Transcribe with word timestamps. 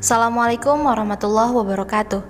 Assalamualaikum 0.00 0.88
warahmatullahi 0.88 1.52
wabarakatuh. 1.52 2.24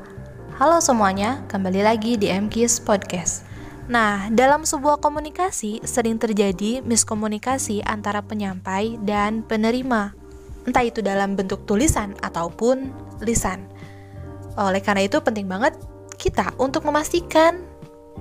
Halo 0.59 0.83
semuanya, 0.83 1.47
kembali 1.47 1.87
lagi 1.87 2.19
di 2.19 2.27
MKIS 2.27 2.83
Podcast. 2.83 3.47
Nah, 3.87 4.27
dalam 4.35 4.67
sebuah 4.67 4.99
komunikasi 4.99 5.79
sering 5.87 6.19
terjadi 6.19 6.83
miskomunikasi 6.83 7.87
antara 7.87 8.27
penyampai 8.27 8.99
dan 9.07 9.47
penerima, 9.47 10.11
entah 10.67 10.83
itu 10.83 10.99
dalam 10.99 11.39
bentuk 11.39 11.63
tulisan 11.63 12.19
ataupun 12.27 12.91
lisan. 13.23 13.71
Oleh 14.59 14.83
karena 14.83 15.07
itu 15.07 15.23
penting 15.23 15.47
banget 15.47 15.79
kita 16.19 16.51
untuk 16.59 16.83
memastikan 16.83 17.63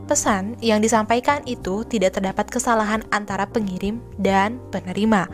pesan 0.05 0.61
yang 0.61 0.77
disampaikan 0.77 1.41
itu 1.49 1.81
tidak 1.89 2.21
terdapat 2.21 2.53
kesalahan 2.53 3.01
antara 3.09 3.49
pengirim 3.49 3.97
dan 4.21 4.61
penerima. 4.69 5.25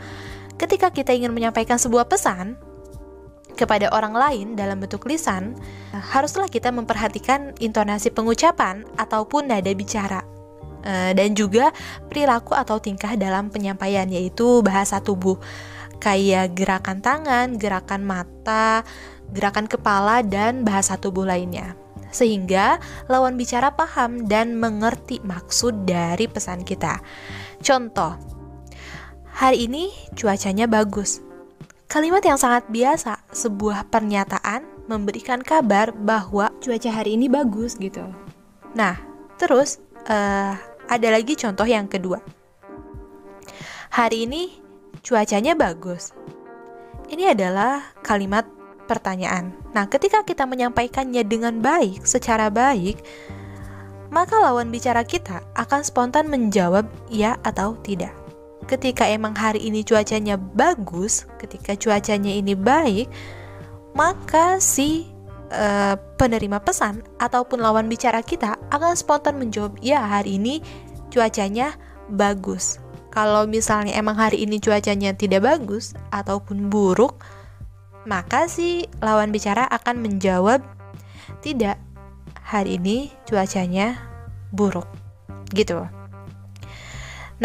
Ketika 0.55 0.87
kita 0.95 1.11
ingin 1.11 1.35
menyampaikan 1.35 1.75
sebuah 1.75 2.07
pesan, 2.07 2.55
kepada 3.55 3.89
orang 3.95 4.13
lain 4.13 4.47
dalam 4.53 4.77
bentuk 4.83 5.07
lisan, 5.07 5.55
haruslah 5.91 6.51
kita 6.51 6.69
memperhatikan 6.69 7.55
intonasi 7.63 8.11
pengucapan 8.11 8.83
ataupun 8.99 9.49
nada 9.49 9.71
bicara. 9.71 10.35
Eh, 10.85 11.17
dan 11.17 11.33
juga 11.33 11.73
perilaku 12.05 12.53
atau 12.53 12.77
tingkah 12.77 13.17
dalam 13.17 13.49
penyampaian 13.49 14.05
yaitu 14.05 14.61
bahasa 14.61 15.01
tubuh 15.01 15.41
kayak 15.97 16.53
gerakan 16.53 17.01
tangan, 17.01 17.57
gerakan 17.57 18.05
mata, 18.05 18.85
gerakan 19.33 19.65
kepala 19.65 20.21
dan 20.21 20.61
bahasa 20.61 20.93
tubuh 21.01 21.25
lainnya. 21.25 21.73
Sehingga 22.13 22.77
lawan 23.09 23.33
bicara 23.35 23.73
paham 23.73 24.29
dan 24.29 24.61
mengerti 24.61 25.19
maksud 25.25 25.89
dari 25.89 26.29
pesan 26.29 26.61
kita. 26.61 27.01
Contoh, 27.65 28.13
hari 29.33 29.65
ini 29.65 29.89
cuacanya 30.13 30.69
bagus. 30.69 31.19
Kalimat 31.89 32.21
yang 32.21 32.37
sangat 32.37 32.69
biasa, 32.69 33.14
sebuah 33.35 33.91
pernyataan 33.91 34.63
memberikan 34.87 35.43
kabar 35.43 35.91
bahwa 35.91 36.55
cuaca 36.63 36.87
hari 36.87 37.19
ini 37.19 37.27
bagus 37.27 37.75
gitu. 37.75 38.07
Nah, 38.71 38.95
terus 39.35 39.83
uh, 40.07 40.55
ada 40.87 41.07
lagi 41.11 41.35
contoh 41.35 41.67
yang 41.67 41.91
kedua. 41.91 42.23
Hari 43.91 44.23
ini 44.23 44.55
cuacanya 45.03 45.53
bagus. 45.53 46.15
Ini 47.11 47.35
adalah 47.35 47.83
kalimat 48.01 48.47
pertanyaan. 48.87 49.51
Nah, 49.75 49.85
ketika 49.91 50.23
kita 50.23 50.47
menyampaikannya 50.47 51.21
dengan 51.27 51.59
baik, 51.59 52.07
secara 52.07 52.47
baik, 52.47 53.03
maka 54.09 54.39
lawan 54.39 54.71
bicara 54.71 55.03
kita 55.03 55.43
akan 55.59 55.81
spontan 55.83 56.31
menjawab 56.31 56.87
ya 57.11 57.35
atau 57.43 57.75
tidak 57.83 58.24
ketika 58.65 59.05
emang 59.05 59.37
hari 59.37 59.61
ini 59.65 59.85
cuacanya 59.85 60.37
bagus, 60.37 61.29
ketika 61.37 61.77
cuacanya 61.77 62.33
ini 62.33 62.57
baik, 62.57 63.07
maka 63.93 64.57
si 64.59 65.07
uh, 65.53 65.95
penerima 66.17 66.59
pesan 66.61 67.05
ataupun 67.21 67.61
lawan 67.61 67.87
bicara 67.87 68.19
kita 68.25 68.57
akan 68.73 68.93
spontan 68.97 69.37
menjawab, 69.37 69.77
"Ya, 69.79 70.03
hari 70.03 70.41
ini 70.41 70.59
cuacanya 71.13 71.77
bagus." 72.09 72.81
Kalau 73.13 73.47
misalnya 73.47 73.95
emang 73.95 74.19
hari 74.19 74.43
ini 74.43 74.59
cuacanya 74.59 75.15
tidak 75.15 75.47
bagus 75.47 75.95
ataupun 76.11 76.67
buruk, 76.67 77.23
maka 78.03 78.51
si 78.51 78.91
lawan 78.99 79.31
bicara 79.31 79.63
akan 79.71 80.03
menjawab, 80.03 80.59
"Tidak, 81.39 81.77
hari 82.43 82.75
ini 82.75 83.15
cuacanya 83.23 83.95
buruk." 84.51 84.89
Gitu. 85.55 85.94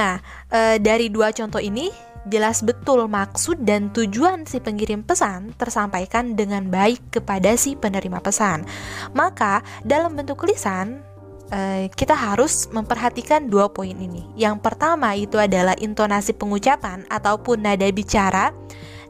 Nah, 0.00 0.16
e, 0.48 0.80
dari 0.80 1.12
dua 1.12 1.28
contoh 1.28 1.60
ini 1.60 1.92
jelas 2.24 2.64
betul 2.64 3.04
maksud 3.04 3.68
dan 3.68 3.92
tujuan 3.92 4.48
si 4.48 4.56
pengirim 4.56 5.04
pesan 5.04 5.52
tersampaikan 5.60 6.32
dengan 6.32 6.72
baik 6.72 7.20
kepada 7.20 7.52
si 7.60 7.76
penerima 7.76 8.24
pesan. 8.24 8.64
Maka, 9.12 9.60
dalam 9.84 10.16
bentuk 10.16 10.48
lisan, 10.48 11.04
e, 11.52 11.92
kita 11.92 12.16
harus 12.16 12.72
memperhatikan 12.72 13.52
dua 13.52 13.68
poin 13.68 13.92
ini. 13.92 14.24
Yang 14.40 14.64
pertama 14.64 15.12
itu 15.12 15.36
adalah 15.36 15.76
intonasi 15.76 16.32
pengucapan 16.32 17.04
ataupun 17.12 17.60
nada 17.60 17.84
bicara, 17.92 18.56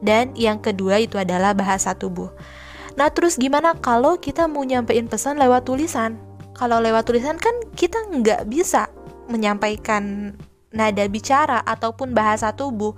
dan 0.03 0.35
yang 0.35 0.59
kedua 0.59 0.99
itu 0.99 1.15
adalah 1.15 1.55
bahasa 1.55 1.95
tubuh. 1.95 2.27
Nah, 2.99 3.07
terus 3.07 3.39
gimana 3.39 3.79
kalau 3.79 4.19
kita 4.19 4.51
mau 4.51 4.67
nyampein 4.67 5.07
pesan 5.07 5.39
lewat 5.39 5.63
tulisan? 5.63 6.19
Kalau 6.51 6.83
lewat 6.83 7.07
tulisan 7.07 7.39
kan 7.39 7.55
kita 7.79 7.95
nggak 8.11 8.51
bisa 8.51 8.91
menyampaikan 9.31 10.35
nada 10.71 11.03
bicara 11.07 11.59
ataupun 11.63 12.15
bahasa 12.15 12.51
tubuh. 12.55 12.95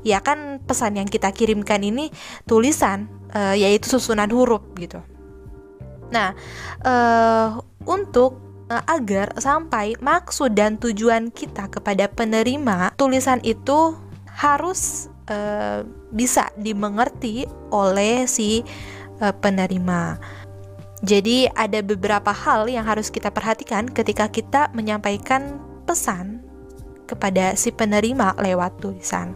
Ya 0.00 0.24
kan 0.24 0.64
pesan 0.64 0.96
yang 0.96 1.08
kita 1.10 1.28
kirimkan 1.28 1.84
ini 1.84 2.08
tulisan 2.48 3.10
uh, 3.36 3.52
yaitu 3.52 3.92
susunan 3.92 4.32
huruf 4.32 4.64
gitu. 4.80 5.04
Nah 6.08 6.32
uh, 6.82 7.60
untuk 7.84 8.40
uh, 8.72 8.82
agar 8.88 9.36
sampai 9.36 9.98
maksud 10.00 10.56
dan 10.56 10.80
tujuan 10.80 11.28
kita 11.28 11.68
kepada 11.68 12.08
penerima 12.08 12.96
tulisan 12.96 13.44
itu 13.44 13.92
harus 14.32 15.12
uh, 15.28 15.84
bisa 16.14 16.48
dimengerti 16.56 17.44
oleh 17.68 18.24
si 18.24 18.64
uh, 19.20 19.34
penerima. 19.36 20.16
Jadi 21.00 21.48
ada 21.56 21.80
beberapa 21.80 22.32
hal 22.32 22.68
yang 22.68 22.84
harus 22.84 23.08
kita 23.08 23.32
perhatikan 23.32 23.88
ketika 23.88 24.28
kita 24.28 24.68
menyampaikan 24.76 25.60
pesan 25.88 26.49
kepada 27.10 27.58
si 27.58 27.74
penerima 27.74 28.38
lewat 28.38 28.78
tulisan. 28.78 29.34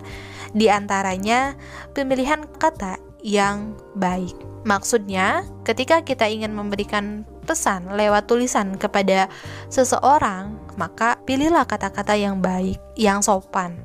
Di 0.55 0.71
antaranya, 0.71 1.59
pemilihan 1.99 2.47
kata 2.63 3.03
yang 3.27 3.75
baik. 3.99 4.39
Maksudnya, 4.63 5.43
ketika 5.67 6.07
kita 6.07 6.31
ingin 6.31 6.55
memberikan 6.55 7.27
pesan 7.45 7.91
lewat 7.93 8.31
tulisan 8.31 8.79
kepada 8.79 9.29
seseorang, 9.69 10.57
maka 10.79 11.21
pilihlah 11.27 11.67
kata-kata 11.67 12.15
yang 12.15 12.41
baik, 12.41 12.79
yang 12.97 13.21
sopan. 13.21 13.77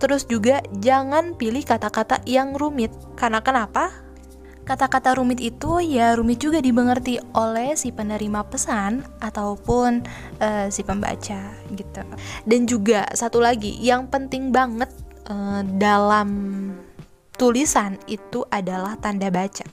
Terus 0.00 0.24
juga 0.28 0.64
jangan 0.80 1.36
pilih 1.36 1.64
kata-kata 1.64 2.24
yang 2.26 2.56
rumit. 2.56 2.92
Karena 3.16 3.40
kenapa? 3.40 4.09
Kata-kata 4.70 5.18
rumit 5.18 5.42
itu 5.42 5.82
ya 5.82 6.14
rumit 6.14 6.38
juga 6.38 6.62
dimengerti 6.62 7.18
oleh 7.34 7.74
si 7.74 7.90
penerima 7.90 8.46
pesan 8.46 9.02
ataupun 9.18 10.06
uh, 10.38 10.70
si 10.70 10.86
pembaca 10.86 11.50
gitu. 11.74 12.02
Dan 12.46 12.70
juga 12.70 13.10
satu 13.10 13.42
lagi 13.42 13.74
yang 13.82 14.06
penting 14.06 14.54
banget 14.54 14.86
uh, 15.26 15.66
dalam 15.74 16.30
tulisan 17.34 17.98
itu 18.06 18.46
adalah 18.46 18.94
tanda 19.02 19.26
baca. 19.26 19.66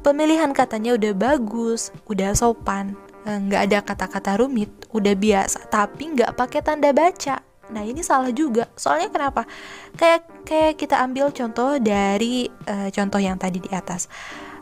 Pemilihan 0.00 0.56
katanya 0.56 0.96
udah 0.96 1.12
bagus, 1.12 1.92
udah 2.08 2.32
sopan, 2.32 2.96
eh, 3.28 3.36
nggak 3.36 3.62
ada 3.68 3.78
kata-kata 3.84 4.40
rumit, 4.40 4.72
udah 4.96 5.12
biasa, 5.12 5.68
tapi 5.68 6.16
nggak 6.16 6.34
pakai 6.34 6.64
tanda 6.64 6.90
baca 6.90 7.52
Nah 7.72 7.82
ini 7.82 8.04
salah 8.04 8.30
juga. 8.30 8.68
Soalnya 8.76 9.08
kenapa? 9.08 9.48
Kayak 9.96 10.28
kayak 10.44 10.78
kita 10.78 11.00
ambil 11.00 11.30
contoh 11.30 11.78
dari 11.78 12.50
uh, 12.68 12.88
contoh 12.92 13.18
yang 13.18 13.38
tadi 13.40 13.62
di 13.62 13.70
atas. 13.72 14.06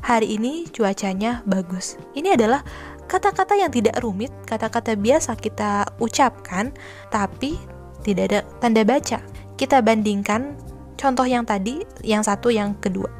Hari 0.00 0.40
ini 0.40 0.64
cuacanya 0.72 1.44
bagus. 1.44 2.00
Ini 2.16 2.36
adalah 2.36 2.64
kata-kata 3.04 3.58
yang 3.58 3.68
tidak 3.68 4.00
rumit, 4.00 4.32
kata-kata 4.48 4.96
biasa 4.96 5.36
kita 5.36 5.84
ucapkan, 6.00 6.72
tapi 7.12 7.60
tidak 8.00 8.32
ada 8.32 8.40
tanda 8.64 8.82
baca. 8.86 9.20
Kita 9.60 9.84
bandingkan 9.84 10.56
contoh 10.96 11.28
yang 11.28 11.44
tadi, 11.44 11.84
yang 12.00 12.24
satu, 12.24 12.48
yang 12.48 12.72
kedua. 12.80 13.12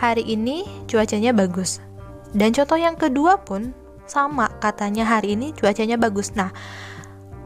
Hari 0.00 0.24
ini 0.24 0.64
cuacanya 0.88 1.36
bagus. 1.36 1.84
Dan 2.32 2.56
contoh 2.56 2.80
yang 2.80 2.96
kedua 2.96 3.44
pun 3.44 3.76
sama 4.08 4.48
katanya 4.56 5.04
hari 5.04 5.36
ini 5.36 5.52
cuacanya 5.52 6.00
bagus. 6.00 6.32
Nah, 6.32 6.48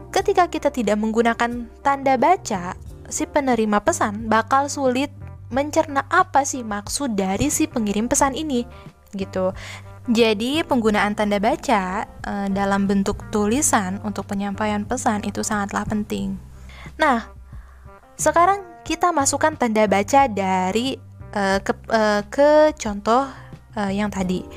Ketika 0.07 0.47
kita 0.47 0.71
tidak 0.71 0.97
menggunakan 0.97 1.69
tanda 1.83 2.15
baca, 2.15 2.73
si 3.07 3.25
penerima 3.27 3.83
pesan 3.83 4.27
bakal 4.27 4.67
sulit 4.67 5.11
mencerna 5.47 6.03
apa 6.11 6.43
sih 6.43 6.63
maksud 6.63 7.15
dari 7.15 7.47
si 7.47 7.67
pengirim 7.67 8.11
pesan 8.11 8.35
ini 8.35 8.67
gitu. 9.15 9.55
Jadi 10.07 10.63
penggunaan 10.63 11.19
tanda 11.19 11.35
baca 11.35 12.07
e, 12.23 12.33
dalam 12.51 12.87
bentuk 12.87 13.27
tulisan 13.27 13.99
untuk 14.07 14.23
penyampaian 14.23 14.87
pesan 14.87 15.27
itu 15.27 15.43
sangatlah 15.43 15.83
penting. 15.83 16.39
Nah, 16.95 17.27
sekarang 18.15 18.63
kita 18.87 19.11
masukkan 19.11 19.59
tanda 19.59 19.83
baca 19.83 20.31
dari 20.31 20.95
e, 21.31 21.43
ke, 21.59 21.73
e, 21.91 22.01
ke 22.31 22.49
contoh 22.79 23.27
e, 23.75 23.91
yang 23.95 24.07
tadi. 24.07 24.47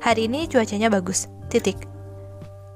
Hari 0.00 0.32
ini 0.32 0.48
cuacanya 0.48 0.88
bagus. 0.88 1.28
Titik 1.52 1.96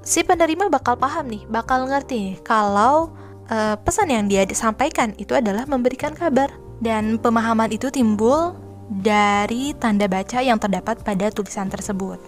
si 0.01 0.25
penerima 0.25 0.69
bakal 0.69 0.97
paham 0.97 1.29
nih, 1.29 1.45
bakal 1.47 1.85
ngerti 1.85 2.33
nih 2.33 2.37
kalau 2.41 3.13
uh, 3.49 3.75
pesan 3.81 4.11
yang 4.11 4.25
dia 4.27 4.43
disampaikan 4.45 5.15
itu 5.17 5.33
adalah 5.33 5.65
memberikan 5.65 6.13
kabar 6.13 6.51
dan 6.83 7.17
pemahaman 7.17 7.71
itu 7.71 7.89
timbul 7.89 8.53
dari 8.91 9.71
tanda 9.79 10.05
baca 10.11 10.43
yang 10.43 10.59
terdapat 10.59 10.99
pada 11.01 11.31
tulisan 11.31 11.71
tersebut. 11.71 12.19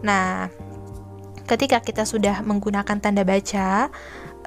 Nah, 0.00 0.48
ketika 1.44 1.84
kita 1.84 2.08
sudah 2.08 2.40
menggunakan 2.40 2.96
tanda 2.96 3.20
baca, 3.22 3.92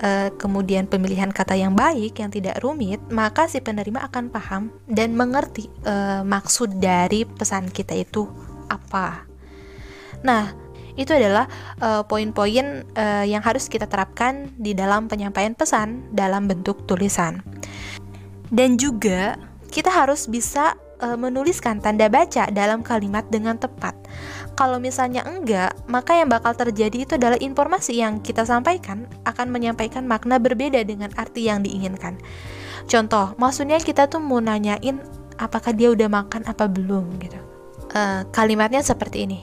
uh, 0.01 0.29
kemudian 0.35 0.89
pemilihan 0.89 1.29
kata 1.29 1.53
yang 1.53 1.77
baik 1.77 2.17
yang 2.17 2.31
tidak 2.33 2.57
rumit, 2.63 2.97
maka 3.13 3.45
si 3.45 3.61
penerima 3.61 4.01
akan 4.09 4.33
paham 4.33 4.63
dan 4.89 5.13
mengerti 5.13 5.69
uh, 5.85 6.25
maksud 6.25 6.81
dari 6.81 7.23
pesan 7.27 7.69
kita 7.69 7.93
itu 7.93 8.25
apa. 8.71 9.29
Nah, 10.25 10.68
itu 10.99 11.15
adalah 11.15 11.47
uh, 11.79 12.03
poin-poin 12.03 12.83
uh, 12.99 13.23
yang 13.23 13.39
harus 13.39 13.71
kita 13.71 13.87
terapkan 13.87 14.51
di 14.59 14.75
dalam 14.75 15.07
penyampaian 15.07 15.55
pesan 15.55 16.11
dalam 16.11 16.51
bentuk 16.51 16.83
tulisan. 16.83 17.39
Dan 18.51 18.75
juga 18.75 19.39
kita 19.71 19.87
harus 19.87 20.27
bisa 20.27 20.75
uh, 20.99 21.15
menuliskan 21.15 21.79
tanda 21.79 22.11
baca 22.11 22.51
dalam 22.51 22.83
kalimat 22.83 23.23
dengan 23.31 23.55
tepat. 23.55 23.95
Kalau 24.59 24.75
misalnya 24.75 25.23
enggak, 25.23 25.71
maka 25.87 26.19
yang 26.19 26.27
bakal 26.27 26.51
terjadi 26.51 27.07
itu 27.07 27.15
adalah 27.15 27.39
informasi 27.39 27.95
yang 27.95 28.19
kita 28.19 28.43
sampaikan 28.43 29.07
akan 29.23 29.47
menyampaikan 29.55 30.03
makna 30.03 30.35
berbeda 30.35 30.83
dengan 30.83 31.15
arti 31.15 31.47
yang 31.47 31.63
diinginkan. 31.63 32.19
Contoh, 32.89 33.37
maksudnya 33.39 33.79
kita 33.79 34.11
tuh 34.11 34.19
mau 34.19 34.43
nanyain 34.43 34.99
apakah 35.39 35.71
dia 35.71 35.93
udah 35.93 36.11
makan 36.11 36.43
apa 36.43 36.67
belum 36.67 37.05
gitu. 37.23 37.39
Uh, 37.95 38.27
kalimatnya 38.35 38.83
seperti 38.83 39.23
ini. 39.23 39.39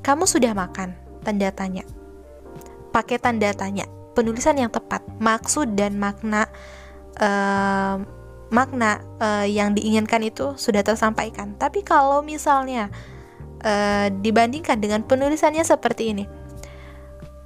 Kamu 0.00 0.24
sudah 0.24 0.54
makan? 0.54 0.99
Tanda 1.22 1.48
tanya. 1.52 1.84
Pakai 2.90 3.20
tanda 3.20 3.50
tanya. 3.54 3.86
Penulisan 4.16 4.58
yang 4.58 4.72
tepat, 4.74 5.06
maksud 5.22 5.78
dan 5.78 5.94
makna 5.96 6.50
uh, 7.22 8.02
makna 8.50 8.98
uh, 9.22 9.46
yang 9.46 9.72
diinginkan 9.72 10.26
itu 10.26 10.58
sudah 10.58 10.82
tersampaikan. 10.82 11.54
Tapi 11.54 11.86
kalau 11.86 12.20
misalnya 12.20 12.90
uh, 13.62 14.10
dibandingkan 14.10 14.82
dengan 14.82 15.06
penulisannya 15.06 15.62
seperti 15.62 16.10
ini, 16.10 16.24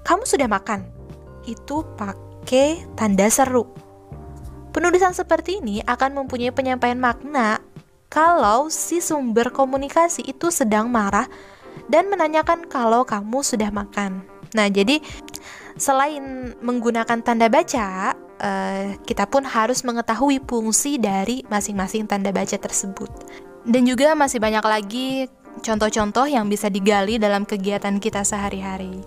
kamu 0.09 0.25
sudah 0.25 0.49
makan, 0.49 0.88
itu 1.44 1.85
pakai 2.00 2.82
tanda 2.97 3.29
seru. 3.29 3.69
Penulisan 4.75 5.15
seperti 5.15 5.62
ini 5.62 5.85
akan 5.87 6.25
mempunyai 6.25 6.50
penyampaian 6.50 6.99
makna 6.99 7.62
kalau 8.11 8.67
si 8.70 8.99
sumber 8.99 9.55
komunikasi 9.55 10.27
itu 10.27 10.50
sedang 10.50 10.91
marah 10.91 11.31
dan 11.88 12.09
menanyakan 12.09 12.67
kalau 12.67 13.05
kamu 13.05 13.41
sudah 13.44 13.71
makan. 13.71 14.25
Nah, 14.55 14.71
jadi 14.71 15.03
selain 15.75 16.55
menggunakan 16.62 17.21
tanda 17.21 17.50
baca, 17.50 18.15
uh, 18.38 18.94
kita 19.03 19.26
pun 19.26 19.43
harus 19.43 19.82
mengetahui 19.82 20.43
fungsi 20.47 20.97
dari 20.97 21.43
masing-masing 21.50 22.06
tanda 22.06 22.31
baca 22.31 22.55
tersebut. 22.55 23.11
Dan 23.65 23.88
juga 23.88 24.12
masih 24.15 24.38
banyak 24.38 24.65
lagi 24.65 25.09
contoh-contoh 25.65 26.29
yang 26.29 26.47
bisa 26.47 26.69
digali 26.69 27.17
dalam 27.17 27.49
kegiatan 27.49 27.99
kita 27.99 28.23
sehari-hari. 28.23 29.03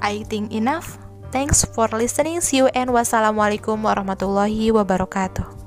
I 0.00 0.24
think 0.26 0.50
enough. 0.50 0.96
Thanks 1.30 1.62
for 1.62 1.86
listening. 1.94 2.42
See 2.42 2.58
you 2.58 2.66
and 2.74 2.90
wassalamualaikum 2.90 3.78
warahmatullahi 3.78 4.74
wabarakatuh. 4.74 5.59